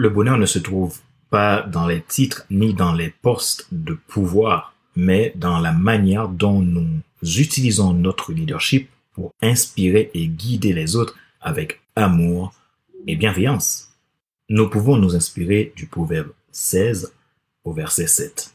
[0.00, 4.72] Le bonheur ne se trouve pas dans les titres ni dans les postes de pouvoir,
[4.94, 11.16] mais dans la manière dont nous utilisons notre leadership pour inspirer et guider les autres
[11.40, 12.54] avec amour
[13.08, 13.92] et bienveillance.
[14.48, 17.12] Nous pouvons nous inspirer du proverbe 16
[17.64, 18.54] au verset 7.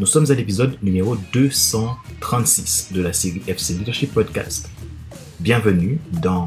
[0.00, 4.70] Nous sommes à l'épisode numéro 236 de la série FC Leadership Podcast.
[5.40, 6.46] Bienvenue dans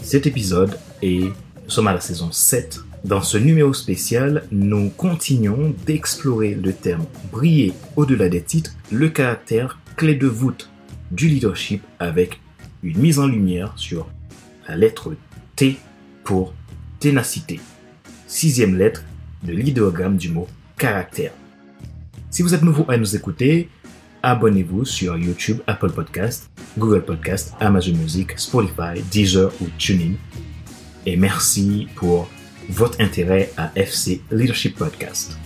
[0.00, 2.80] cet épisode et nous sommes à la saison 7.
[3.04, 9.78] Dans ce numéro spécial, nous continuons d'explorer le terme briller au-delà des titres, le caractère
[9.96, 10.70] clé de voûte
[11.10, 12.40] du leadership avec
[12.82, 14.08] une mise en lumière sur
[14.66, 15.12] la lettre
[15.54, 15.76] T
[16.24, 16.54] pour
[16.98, 17.60] ténacité.
[18.26, 19.04] Sixième lettre
[19.42, 21.32] de l'idéogramme du mot caractère.
[22.30, 23.68] Si vous êtes nouveau à nous écouter,
[24.22, 30.14] abonnez-vous sur YouTube, Apple Podcast, Google Podcast, Amazon Music, Spotify, Deezer ou TuneIn.
[31.06, 32.30] Et merci pour
[32.68, 35.36] votre intérêt à FC Leadership Podcast.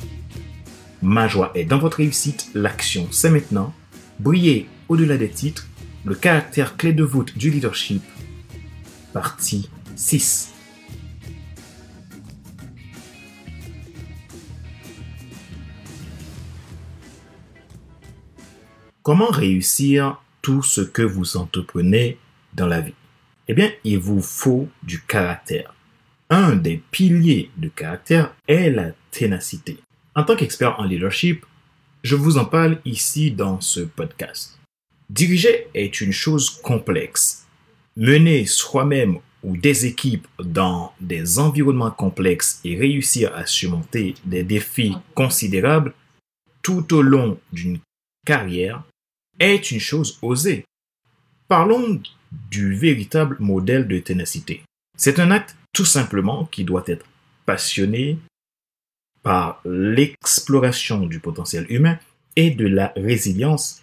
[1.00, 3.72] Ma joie est dans votre réussite, l'action c'est maintenant.
[4.20, 5.66] Briller au-delà des titres,
[6.04, 8.02] le caractère clé de voûte du leadership.
[9.14, 10.53] Partie 6.
[19.04, 22.16] Comment réussir tout ce que vous entreprenez
[22.54, 22.94] dans la vie?
[23.48, 25.74] Eh bien, il vous faut du caractère.
[26.30, 29.76] Un des piliers du caractère est la ténacité.
[30.14, 31.44] En tant qu'expert en leadership,
[32.02, 34.58] je vous en parle ici dans ce podcast.
[35.10, 37.46] Diriger est une chose complexe.
[37.98, 44.96] Mener soi-même ou des équipes dans des environnements complexes et réussir à surmonter des défis
[45.14, 45.92] considérables
[46.62, 47.80] tout au long d'une
[48.24, 48.82] carrière
[49.38, 50.64] est une chose osée.
[51.48, 52.00] Parlons
[52.50, 54.62] du véritable modèle de ténacité.
[54.96, 57.06] C'est un acte tout simplement qui doit être
[57.46, 58.18] passionné
[59.22, 61.98] par l'exploration du potentiel humain
[62.36, 63.82] et de la résilience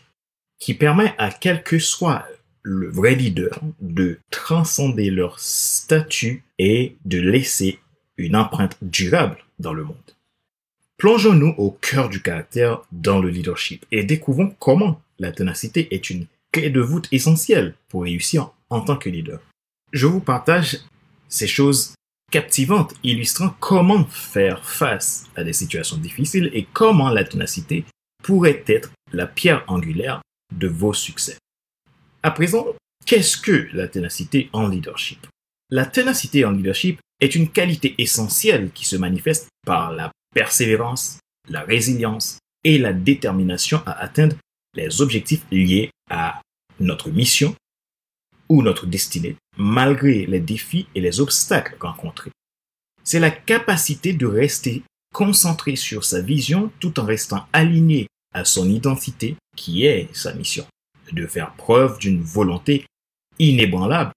[0.60, 2.26] qui permet à quel que soit
[2.64, 7.80] le vrai leader de transcender leur statut et de laisser
[8.18, 9.98] une empreinte durable dans le monde.
[10.98, 16.26] Plongeons-nous au cœur du caractère dans le leadership et découvrons comment la ténacité est une
[16.52, 19.40] clé de voûte essentielle pour réussir en tant que leader.
[19.94, 20.80] Je vous partage
[21.30, 21.94] ces choses
[22.32, 27.86] captivantes illustrant comment faire face à des situations difficiles et comment la ténacité
[28.24, 30.22] pourrait être la pierre angulaire
[30.56, 31.38] de vos succès.
[32.24, 32.68] À présent,
[33.06, 35.28] qu'est-ce que la ténacité en leadership?
[35.70, 41.62] La ténacité en leadership est une qualité essentielle qui se manifeste par la persévérance, la
[41.62, 44.36] résilience et la détermination à atteindre
[44.76, 46.42] les objectifs liés à
[46.80, 47.56] notre mission
[48.50, 52.32] ou notre destinée, malgré les défis et les obstacles rencontrés.
[53.04, 54.84] C'est la capacité de rester
[55.14, 60.66] concentré sur sa vision tout en restant aligné à son identité qui est sa mission,
[61.12, 62.86] de faire preuve d'une volonté
[63.40, 64.12] inébranlable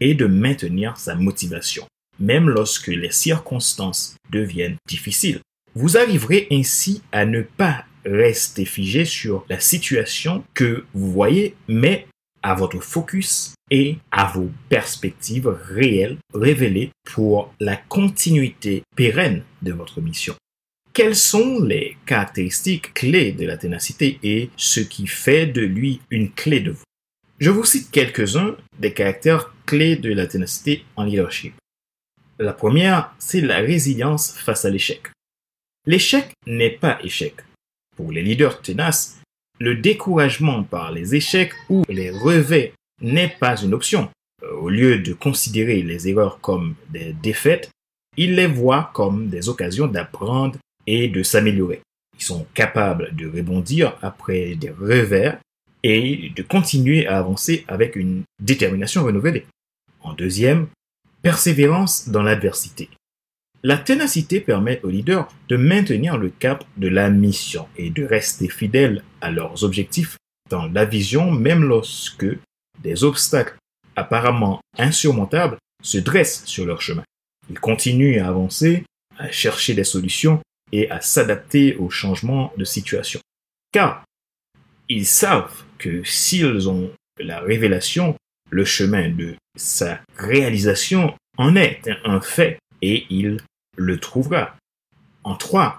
[0.00, 1.86] et de maintenir sa motivation,
[2.20, 5.40] même lorsque les circonstances deviennent difficiles.
[5.74, 12.06] Vous arriverez ainsi à ne pas rester figé sur la situation que vous voyez, mais
[12.42, 20.00] à votre focus et à vos perspectives réelles révélées pour la continuité pérenne de votre
[20.00, 20.34] mission.
[20.92, 26.32] Quelles sont les caractéristiques clés de la ténacité et ce qui fait de lui une
[26.32, 26.84] clé de vous?
[27.38, 31.52] Je vous cite quelques-uns des caractères clés de la ténacité en leadership.
[32.38, 35.02] La première, c'est la résilience face à l'échec.
[35.84, 37.34] L'échec n'est pas échec.
[37.96, 39.20] Pour les leaders tenaces,
[39.58, 44.10] le découragement par les échecs ou les revers n'est pas une option.
[44.42, 47.70] Euh, au lieu de considérer les erreurs comme des défaites,
[48.16, 51.80] ils les voient comme des occasions d'apprendre et de s'améliorer.
[52.18, 55.38] Ils sont capables de rebondir après des revers
[55.82, 59.46] et de continuer à avancer avec une détermination renouvelée.
[60.00, 60.68] En deuxième,
[61.22, 62.88] persévérance dans l'adversité.
[63.66, 68.48] La ténacité permet aux leaders de maintenir le cap de la mission et de rester
[68.48, 70.18] fidèles à leurs objectifs
[70.48, 72.28] dans la vision même lorsque
[72.84, 73.56] des obstacles
[73.96, 77.02] apparemment insurmontables se dressent sur leur chemin.
[77.50, 78.84] Ils continuent à avancer,
[79.18, 80.40] à chercher des solutions
[80.70, 83.18] et à s'adapter aux changements de situation.
[83.72, 84.04] Car
[84.88, 88.14] ils savent que s'ils ont la révélation,
[88.48, 93.38] le chemin de sa réalisation en est un fait et il
[93.76, 94.56] le trouvera.
[95.24, 95.78] En trois,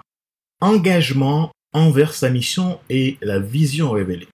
[0.60, 4.28] engagement envers sa mission et la vision révélée.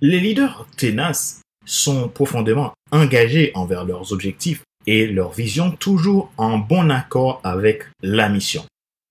[0.00, 6.90] Les leaders ténaces sont profondément engagés envers leurs objectifs et leur vision toujours en bon
[6.90, 8.64] accord avec la mission.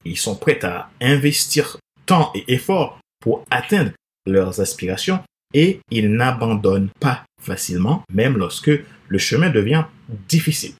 [0.05, 3.91] Ils sont prêts à investir temps et effort pour atteindre
[4.25, 5.19] leurs aspirations
[5.53, 8.71] et ils n'abandonnent pas facilement, même lorsque
[9.07, 9.85] le chemin devient
[10.27, 10.73] difficile.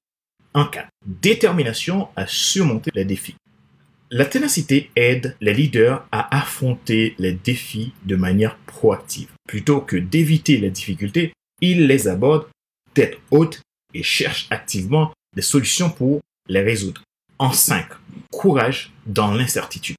[0.57, 3.35] En cas, détermination à surmonter les défis.
[4.09, 9.29] La ténacité aide les leaders à affronter les défis de manière proactive.
[9.47, 11.31] Plutôt que d'éviter les difficultés,
[11.61, 12.47] ils les abordent
[12.95, 13.61] tête haute
[13.93, 17.03] et cherchent activement des solutions pour les résoudre.
[17.37, 17.85] En 5.
[18.31, 19.97] Courage dans l'incertitude.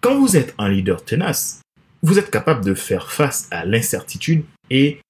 [0.00, 1.60] Quand vous êtes un leader tenace,
[2.02, 5.00] vous êtes capable de faire face à l'incertitude et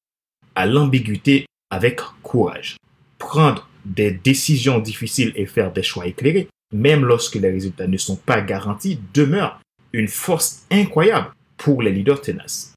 [0.56, 2.78] à l'ambiguïté avec courage.
[3.18, 8.16] Prendre des décisions difficiles et faire des choix éclairés, même lorsque les résultats ne sont
[8.16, 9.60] pas garantis, demeure
[9.92, 12.74] une force incroyable pour les leaders tenaces.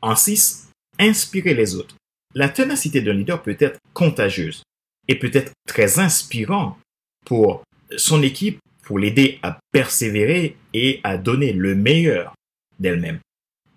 [0.00, 0.70] En 6.
[0.98, 1.96] Inspirer les autres.
[2.34, 4.62] La ténacité d'un leader peut être contagieuse
[5.08, 6.78] et peut être très inspirant
[7.24, 7.62] pour
[7.96, 12.34] son équipe, pour l'aider à persévérer et à donner le meilleur
[12.78, 13.18] d'elle-même.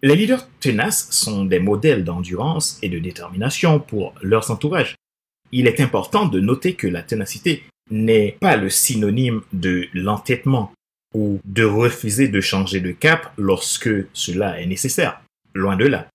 [0.01, 4.95] Les leaders tenaces sont des modèles d'endurance et de détermination pour leurs entourages.
[5.51, 10.72] Il est important de noter que la ténacité n'est pas le synonyme de l'entêtement
[11.13, 15.22] ou de refuser de changer de cap lorsque cela est nécessaire.
[15.56, 16.07] Loin de là.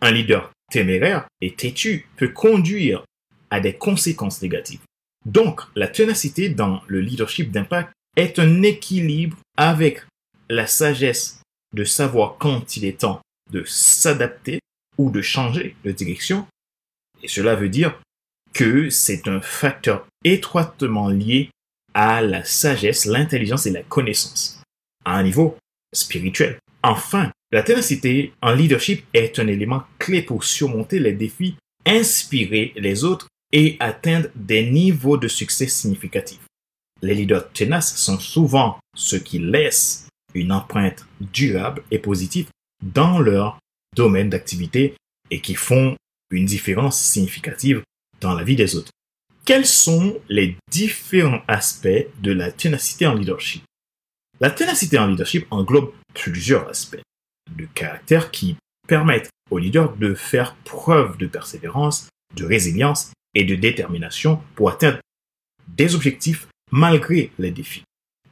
[0.00, 3.04] Un leader téméraire et têtu peut conduire
[3.50, 4.80] à des conséquences négatives.
[5.26, 10.02] Donc, la ténacité dans le leadership d'impact est un équilibre avec
[10.48, 11.42] la sagesse
[11.74, 13.20] de savoir quand il est temps
[13.50, 14.60] de s'adapter
[14.96, 16.46] ou de changer de direction.
[17.22, 17.98] Et cela veut dire
[18.58, 21.48] que c'est un facteur étroitement lié
[21.94, 24.60] à la sagesse, l'intelligence et la connaissance,
[25.04, 25.56] à un niveau
[25.94, 26.58] spirituel.
[26.82, 31.54] Enfin, la ténacité en leadership est un élément clé pour surmonter les défis,
[31.86, 36.44] inspirer les autres et atteindre des niveaux de succès significatifs.
[37.00, 42.48] Les leaders tenaces sont souvent ceux qui laissent une empreinte durable et positive
[42.84, 43.60] dans leur
[43.94, 44.96] domaine d'activité
[45.30, 45.94] et qui font
[46.32, 47.84] une différence significative
[48.20, 48.90] dans la vie des autres.
[49.44, 53.62] Quels sont les différents aspects de la ténacité en leadership?
[54.40, 57.00] La ténacité en leadership englobe plusieurs aspects
[57.56, 58.56] de caractère qui
[58.86, 64.98] permettent aux leaders de faire preuve de persévérance, de résilience et de détermination pour atteindre
[65.68, 67.84] des objectifs malgré les défis.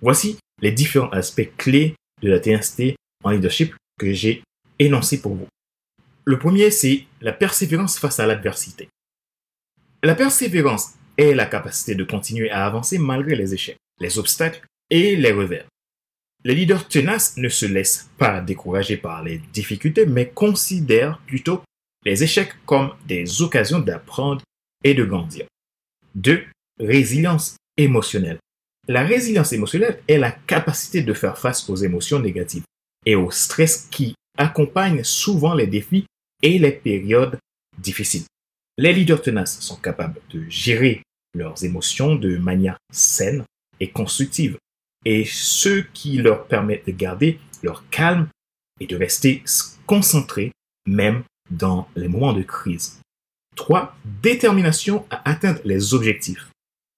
[0.02, 4.42] Voici les différents aspects clés de la ténacité en leadership que j'ai
[4.78, 5.48] énoncés pour vous.
[6.24, 8.88] Le premier, c'est la persévérance face à l'adversité.
[10.06, 15.16] La persévérance est la capacité de continuer à avancer malgré les échecs, les obstacles et
[15.16, 15.66] les revers.
[16.44, 21.60] Les leaders tenaces ne se laissent pas décourager par les difficultés, mais considèrent plutôt
[22.04, 24.42] les échecs comme des occasions d'apprendre
[24.84, 25.46] et de grandir.
[26.14, 26.44] 2.
[26.78, 28.38] Résilience émotionnelle.
[28.86, 32.62] La résilience émotionnelle est la capacité de faire face aux émotions négatives
[33.04, 36.06] et au stress qui accompagnent souvent les défis
[36.42, 37.40] et les périodes
[37.76, 38.22] difficiles.
[38.78, 41.02] Les leaders tenaces sont capables de gérer
[41.34, 43.44] leurs émotions de manière saine
[43.80, 44.58] et constructive,
[45.04, 48.28] et ce qui leur permet de garder leur calme
[48.80, 49.42] et de rester
[49.86, 50.52] concentrés
[50.86, 53.00] même dans les moments de crise.
[53.54, 53.96] 3.
[54.22, 56.50] Détermination à atteindre les objectifs.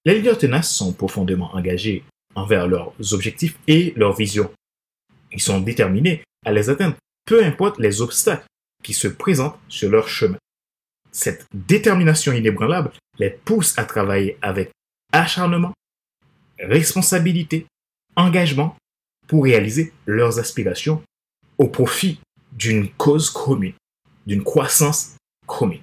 [0.05, 2.03] Les leaders tenaces sont profondément engagés
[2.35, 4.51] envers leurs objectifs et leurs visions.
[5.31, 6.95] Ils sont déterminés à les atteindre,
[7.25, 8.45] peu importe les obstacles
[8.83, 10.37] qui se présentent sur leur chemin.
[11.11, 14.71] Cette détermination inébranlable les pousse à travailler avec
[15.11, 15.73] acharnement,
[16.59, 17.65] responsabilité,
[18.15, 18.75] engagement
[19.27, 21.01] pour réaliser leurs aspirations
[21.57, 22.19] au profit
[22.51, 23.73] d'une cause commune,
[24.25, 25.81] d'une croissance commune.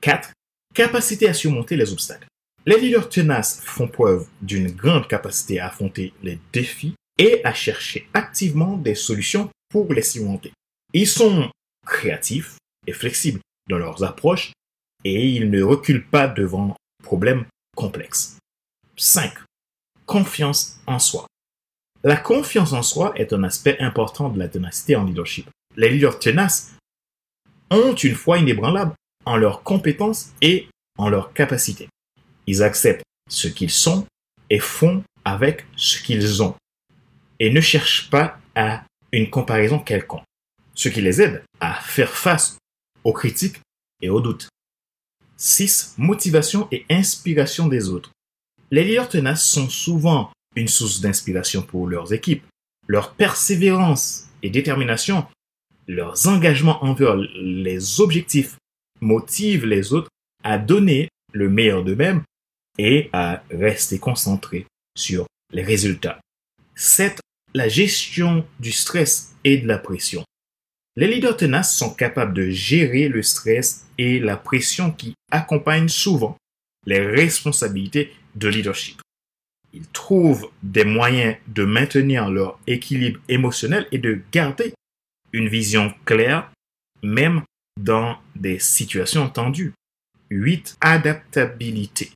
[0.00, 0.30] 4.
[0.74, 2.26] Capacité à surmonter les obstacles.
[2.64, 8.08] Les leaders tenaces font preuve d'une grande capacité à affronter les défis et à chercher
[8.14, 10.52] activement des solutions pour les surmonter.
[10.92, 11.50] Ils sont
[11.84, 14.52] créatifs et flexibles dans leurs approches
[15.04, 17.44] et ils ne reculent pas devant problèmes
[17.76, 18.38] complexes.
[18.96, 19.32] 5.
[20.06, 21.26] Confiance en soi.
[22.04, 25.48] La confiance en soi est un aspect important de la ténacité en leadership.
[25.76, 26.74] Les leaders tenaces
[27.70, 31.88] ont une foi inébranlable en leurs compétences et en leurs capacités.
[32.46, 34.06] Ils acceptent ce qu'ils sont
[34.50, 36.56] et font avec ce qu'ils ont
[37.38, 40.24] et ne cherchent pas à une comparaison quelconque,
[40.74, 42.58] ce qui les aide à faire face
[43.04, 43.60] aux critiques
[44.00, 44.48] et aux doutes.
[45.36, 45.94] 6.
[45.98, 48.12] Motivation et inspiration des autres.
[48.70, 52.44] Les leaders tenaces sont souvent une source d'inspiration pour leurs équipes.
[52.86, 55.26] Leur persévérance et détermination,
[55.88, 58.56] leurs engagements envers les objectifs
[59.00, 60.10] motivent les autres
[60.44, 62.22] à donner le meilleur d'eux-mêmes
[62.78, 64.66] et à rester concentrés
[64.96, 66.20] sur les résultats.
[66.74, 67.20] 7.
[67.54, 70.24] La gestion du stress et de la pression.
[70.96, 76.36] Les leaders tenaces sont capables de gérer le stress et la pression qui accompagnent souvent
[76.86, 79.00] les responsabilités de leadership.
[79.72, 84.74] Ils trouvent des moyens de maintenir leur équilibre émotionnel et de garder
[85.32, 86.52] une vision claire,
[87.02, 87.42] même
[87.80, 89.72] dans des situations tendues.
[90.30, 90.76] 8.
[90.82, 92.10] Adaptabilité.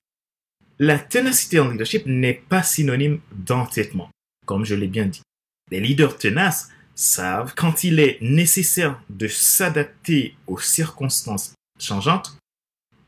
[0.79, 4.11] La ténacité en leadership n'est pas synonyme d'entêtement,
[4.45, 5.23] comme je l'ai bien dit.
[5.71, 12.37] Les leaders tenaces savent quand il est nécessaire de s'adapter aux circonstances changeantes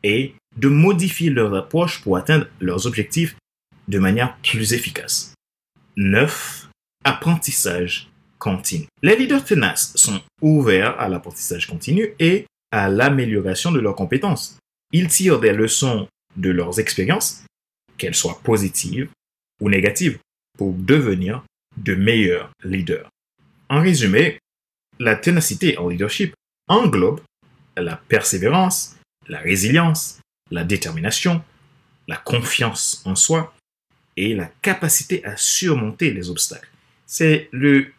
[0.04, 3.34] et de modifier leur approche pour atteindre leurs objectifs
[3.88, 5.34] de manière plus efficace.
[5.96, 6.68] 9.
[7.04, 8.86] Apprentissage continu.
[9.02, 14.58] Les leaders tenaces sont ouverts à l'apprentissage continu et à l'amélioration de leurs compétences.
[14.92, 17.44] Ils tirent des leçons de leurs expériences,
[17.96, 19.10] qu'elles soient positives
[19.60, 20.18] ou négatives,
[20.56, 21.42] pour devenir
[21.76, 23.08] de meilleurs leaders.
[23.68, 24.38] En résumé,
[24.98, 26.34] la ténacité en leadership
[26.68, 27.20] englobe
[27.76, 28.96] la persévérance,
[29.28, 30.20] la résilience,
[30.50, 31.44] la détermination,
[32.06, 33.54] la confiance en soi
[34.16, 36.70] et la capacité à surmonter les obstacles.
[37.06, 37.92] C'est le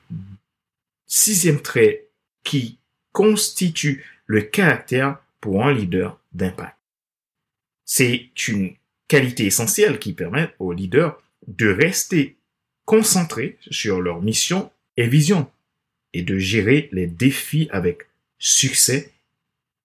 [1.07, 2.07] sixième trait
[2.43, 2.79] qui
[3.13, 6.77] constitue le caractère pour un leader d'impact.
[7.85, 8.75] C'est une
[9.07, 12.37] qualité essentielle qui permet aux leaders de rester
[12.85, 15.49] concentrés sur leur mission et vision
[16.13, 19.11] et de gérer les défis avec succès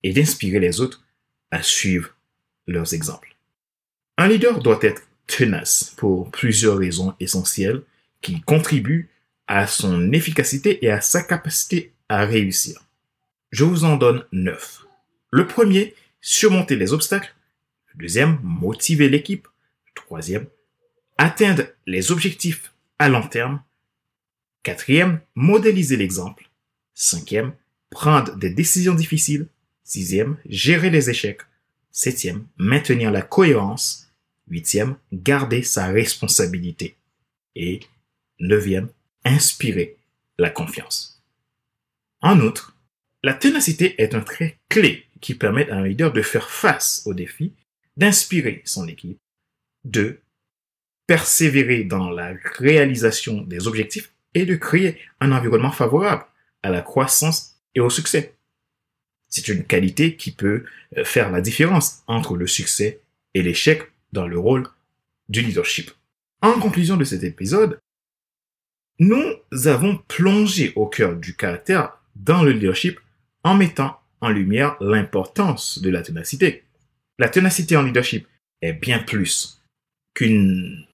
[0.02, 1.04] et d'inspirer les autres
[1.50, 2.11] à suivre
[2.66, 3.37] leurs exemples.
[4.16, 7.83] Un leader doit être tenace pour plusieurs raisons essentielles
[8.21, 9.11] qui contribuent
[9.47, 12.81] à son efficacité et à sa capacité à réussir.
[13.50, 14.85] Je vous en donne neuf.
[15.31, 17.35] Le premier, surmonter les obstacles.
[17.93, 19.47] Le deuxième, motiver l'équipe.
[19.87, 20.47] Le troisième,
[21.19, 23.62] atteindre les objectifs à long terme.
[24.64, 26.49] Quatrième, modéliser l'exemple.
[26.94, 27.52] Cinquième,
[27.90, 29.47] prendre des décisions difficiles.
[29.85, 31.42] Sixième, gérer les échecs.
[31.90, 34.11] Septième, maintenir la cohérence.
[34.49, 36.97] Huitième, garder sa responsabilité.
[37.54, 37.80] Et
[38.40, 38.88] neuvième,
[39.26, 39.99] inspirer
[40.38, 41.23] la confiance.
[42.23, 42.75] En outre,
[43.23, 47.12] la ténacité est un trait clé qui permet à un leader de faire face aux
[47.12, 47.52] défis,
[47.99, 49.18] d'inspirer son équipe,
[49.85, 50.21] de
[51.06, 56.25] persévérer dans la réalisation des objectifs et de créer un environnement favorable
[56.62, 58.35] à la croissance et au succès.
[59.29, 60.64] C'est une qualité qui peut
[60.97, 63.00] euh, faire la différence entre le succès
[63.35, 64.69] et l'échec dans le rôle
[65.29, 65.91] du leadership.
[66.41, 67.79] En conclusion de cet épisode,
[69.00, 73.00] nous avons plongé au cœur du caractère dans le leadership
[73.43, 76.64] en mettant en lumière l'importance de la ténacité.
[77.19, 78.26] La ténacité en leadership
[78.62, 79.61] est bien plus
[80.14, 80.87] qu'une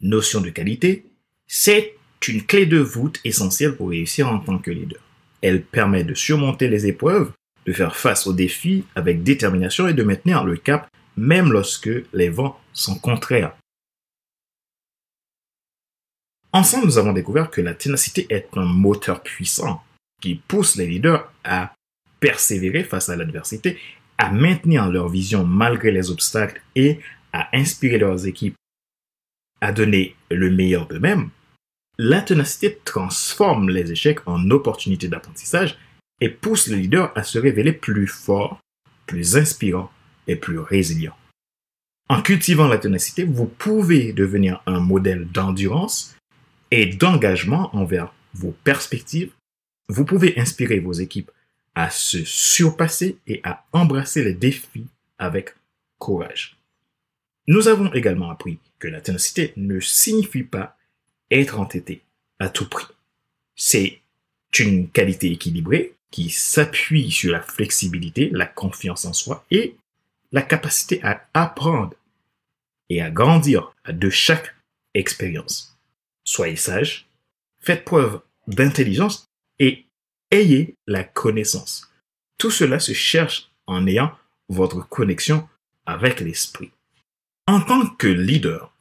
[0.00, 1.06] notion de qualité,
[1.46, 1.94] c'est
[2.28, 5.00] une clé de voûte essentielle pour réussir en tant que leader.
[5.42, 7.32] Elle permet de surmonter les épreuves,
[7.66, 12.28] de faire face aux défis avec détermination et de maintenir le cap même lorsque les
[12.28, 13.56] vents sont contraires.
[16.52, 19.82] Ensemble, nous avons découvert que la ténacité est un moteur puissant
[20.20, 21.72] qui pousse les leaders à
[22.18, 23.78] persévérer face à l'adversité,
[24.18, 27.00] à maintenir leur vision malgré les obstacles et
[27.32, 28.56] à inspirer leurs équipes
[29.60, 31.30] à donner le meilleur d'eux-mêmes,
[32.02, 35.76] la ténacité transforme les échecs en opportunités d'apprentissage
[36.22, 38.58] et pousse le leader à se révéler plus fort,
[39.06, 39.92] plus inspirant
[40.26, 41.14] et plus résilient.
[42.08, 46.16] En cultivant la ténacité, vous pouvez devenir un modèle d'endurance
[46.70, 49.34] et d'engagement envers vos perspectives.
[49.90, 51.30] Vous pouvez inspirer vos équipes
[51.74, 54.86] à se surpasser et à embrasser les défis
[55.18, 55.54] avec
[55.98, 56.56] courage.
[57.46, 60.78] Nous avons également appris que la ténacité ne signifie pas
[61.30, 62.02] être entêté
[62.38, 62.86] à tout prix.
[63.56, 64.00] C'est
[64.58, 69.76] une qualité équilibrée qui s'appuie sur la flexibilité, la confiance en soi et
[70.32, 71.94] la capacité à apprendre
[72.88, 74.54] et à grandir de chaque
[74.94, 75.78] expérience.
[76.24, 77.08] Soyez sage,
[77.60, 79.26] faites preuve d'intelligence
[79.58, 79.86] et
[80.30, 81.90] ayez la connaissance.
[82.38, 84.12] Tout cela se cherche en ayant
[84.48, 85.48] votre connexion
[85.86, 86.70] avec l'esprit.
[87.46, 88.72] En tant que leader,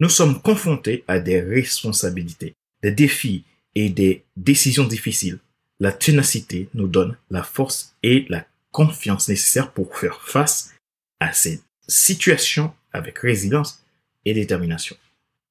[0.00, 5.38] nous sommes confrontés à des responsabilités, des défis et des décisions difficiles.
[5.80, 10.74] La ténacité nous donne la force et la confiance nécessaires pour faire face
[11.20, 13.84] à ces situations avec résilience
[14.24, 14.96] et détermination.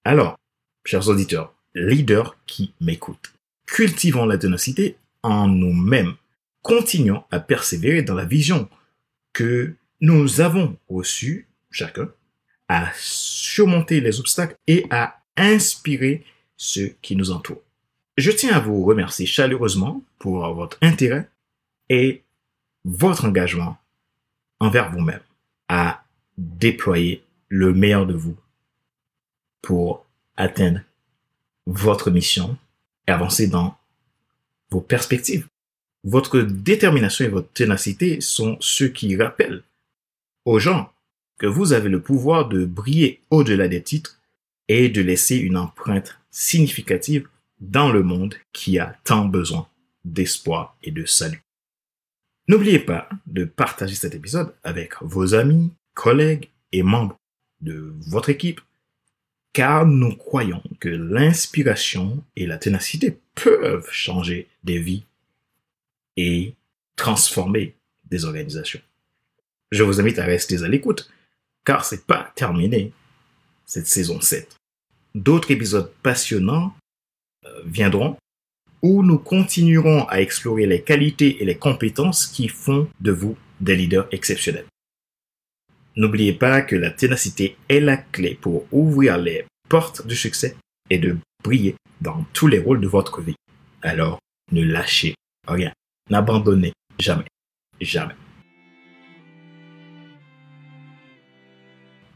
[0.04, 0.38] Alors,
[0.86, 3.34] chers auditeurs, leaders qui m'écoutent,
[3.66, 6.16] cultivons la ténacité en nous-mêmes.
[6.62, 8.70] Continuons à persévérer dans la vision
[9.34, 12.10] que nous avons reçue, chacun,
[12.70, 16.24] à surmonter les obstacles et à inspirer
[16.58, 17.62] ceux qui nous entourent.
[18.18, 21.30] Je tiens à vous remercier chaleureusement pour votre intérêt
[21.90, 22.24] et
[22.84, 23.78] votre engagement
[24.60, 25.22] envers vous-même
[25.68, 26.04] à
[26.38, 28.36] déployer le meilleur de vous
[29.62, 30.06] pour
[30.36, 30.82] atteindre
[31.66, 32.58] votre mission
[33.08, 33.78] et avancer dans
[34.70, 35.48] vos perspectives.
[36.04, 39.64] Votre détermination et votre ténacité sont ceux qui rappellent
[40.46, 40.92] aux gens
[41.38, 44.20] que vous avez le pouvoir de briller au-delà des titres
[44.68, 47.28] et de laisser une empreinte significative
[47.60, 49.68] dans le monde qui a tant besoin
[50.04, 51.42] d'espoir et de salut.
[52.48, 57.18] N'oubliez pas de partager cet épisode avec vos amis, collègues et membres
[57.62, 58.62] de votre équipe,
[59.54, 65.04] car nous croyons que l'inspiration et la ténacité peuvent changer des vies
[66.16, 66.54] et
[66.96, 67.76] transformer
[68.06, 68.82] des organisations.
[69.72, 71.10] Je vous invite à rester à l'écoute,
[71.68, 72.94] car c'est pas terminé
[73.66, 74.56] cette saison 7.
[75.14, 76.74] D'autres épisodes passionnants
[77.46, 78.16] euh, viendront
[78.82, 83.76] où nous continuerons à explorer les qualités et les compétences qui font de vous des
[83.76, 84.68] leaders exceptionnels.
[85.98, 90.56] N'oubliez pas que la ténacité est la clé pour ouvrir les portes du succès
[90.90, 93.36] et de briller dans tous les rôles de votre vie.
[93.82, 94.20] Alors,
[94.54, 95.74] ne lâchez rien.
[96.10, 97.26] N'abandonnez jamais.
[97.82, 98.16] Jamais.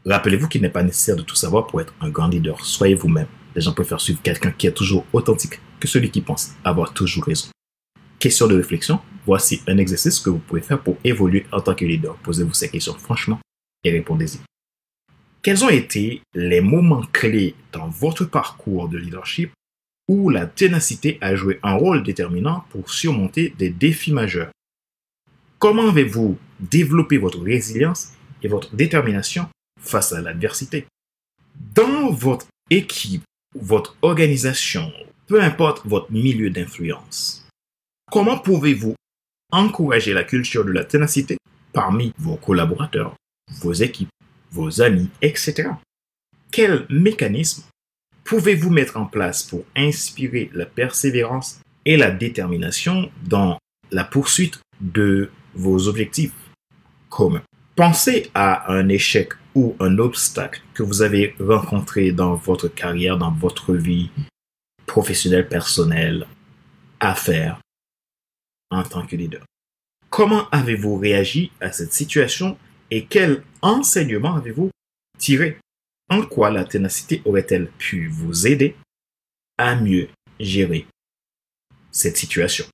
[0.04, 2.64] Rappelez-vous qu'il n'est pas nécessaire de tout savoir pour être un grand leader.
[2.64, 3.28] Soyez vous-même.
[3.54, 7.24] Les gens préfèrent suivre quelqu'un qui est toujours authentique que celui qui pense avoir toujours
[7.24, 7.48] raison.
[8.18, 9.00] Question de réflexion.
[9.26, 12.16] Voici un exercice que vous pouvez faire pour évoluer en tant que leader.
[12.16, 13.38] Posez-vous ces questions franchement
[13.84, 14.40] et répondez-y.
[15.42, 19.52] Quels ont été les moments clés dans votre parcours de leadership
[20.08, 24.50] où la ténacité a joué un rôle déterminant pour surmonter des défis majeurs?
[25.58, 28.12] Comment avez-vous développé votre résilience
[28.42, 29.48] et votre détermination
[29.82, 30.86] face à l'adversité
[31.74, 34.92] Dans votre équipe, votre organisation,
[35.26, 37.46] peu importe votre milieu d'influence,
[38.10, 38.94] comment pouvez-vous
[39.50, 41.36] encourager la culture de la ténacité
[41.72, 43.14] parmi vos collaborateurs
[43.60, 44.10] vos équipes,
[44.50, 45.70] vos amis, etc.
[46.50, 47.64] Quel mécanisme
[48.24, 53.58] pouvez-vous mettre en place pour inspirer la persévérance et la détermination dans
[53.90, 56.32] la poursuite de vos objectifs
[57.08, 57.42] communs?
[57.74, 63.32] Pensez à un échec ou un obstacle que vous avez rencontré dans votre carrière, dans
[63.32, 64.10] votre vie
[64.86, 66.26] professionnelle, personnelle,
[67.00, 67.60] affaires,
[68.70, 69.44] en tant que leader?
[70.10, 72.58] Comment avez-vous réagi à cette situation
[72.90, 74.70] et quel enseignement avez-vous
[75.18, 75.58] tiré?
[76.10, 78.76] En quoi la ténacité aurait-elle pu vous aider
[79.56, 80.86] à mieux gérer
[81.90, 82.66] cette situation?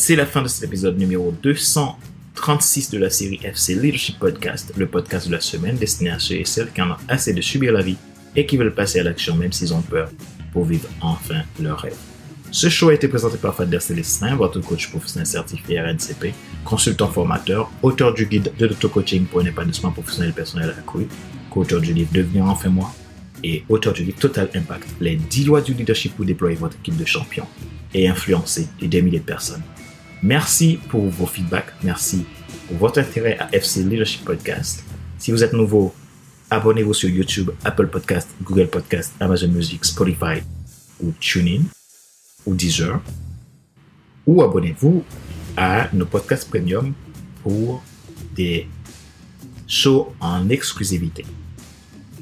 [0.00, 4.86] C'est la fin de cet épisode numéro 236 de la série FC Leadership Podcast, le
[4.86, 7.72] podcast de la semaine destiné à ceux et celles qui en ont assez de subir
[7.72, 7.96] la vie
[8.36, 10.08] et qui veulent passer à l'action même s'ils ont peur
[10.52, 11.96] pour vivre enfin leur rêve.
[12.52, 16.32] Ce show a été présenté par Fader Célestin, votre coach professionnel certifié RNCP,
[16.64, 21.08] consultant formateur, auteur du guide de l'auto-coaching pour un épanouissement professionnel personnel accru,
[21.50, 22.94] co-auteur du livre Devenir enfin moi
[23.42, 26.96] et auteur du livre Total Impact, les 10 lois du leadership pour déployer votre équipe
[26.96, 27.48] de champions
[27.92, 29.62] et influencer des milliers de personnes.
[30.22, 32.24] Merci pour vos feedbacks, merci
[32.66, 34.84] pour votre intérêt à FC Leadership Podcast.
[35.18, 35.94] Si vous êtes nouveau,
[36.50, 40.40] Abonnez-vous sur YouTube, Apple Podcast, Google Podcast, Amazon Music, Spotify
[40.98, 41.64] ou TuneIn
[42.46, 43.02] ou Deezer.
[44.26, 45.04] Ou abonnez-vous
[45.58, 46.94] à nos podcasts premium
[47.42, 47.82] pour
[48.34, 48.66] des
[49.66, 51.26] shows en exclusivité.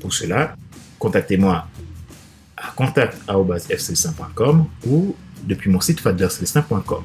[0.00, 0.56] Pour cela,
[0.98, 1.68] contactez-moi
[2.56, 7.04] à contact.fc5.com ou depuis mon site fadlercelestin.com.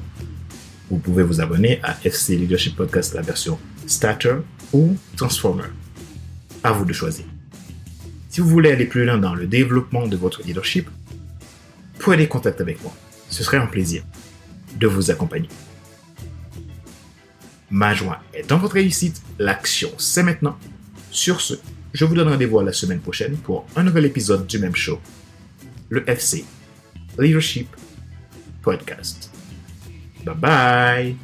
[0.92, 4.36] Vous pouvez vous abonner à FC Leadership Podcast, la version Starter
[4.74, 5.64] ou Transformer.
[6.62, 7.24] À vous de choisir.
[8.28, 10.90] Si vous voulez aller plus loin dans le développement de votre leadership,
[11.98, 12.94] prenez contact avec moi.
[13.30, 14.02] Ce serait un plaisir
[14.78, 15.48] de vous accompagner.
[17.70, 19.22] Ma joie est dans votre réussite.
[19.38, 20.58] L'action, c'est maintenant.
[21.10, 21.54] Sur ce,
[21.94, 25.00] je vous donne rendez-vous la semaine prochaine pour un nouvel épisode du même show,
[25.88, 26.44] le FC
[27.18, 27.74] Leadership
[28.60, 29.31] Podcast.
[30.24, 31.16] Bye bye